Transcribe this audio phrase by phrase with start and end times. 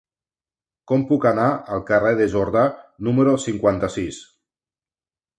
[0.91, 2.63] Com puc anar al carrer de Jordà
[3.09, 4.19] número cinquanta-sis?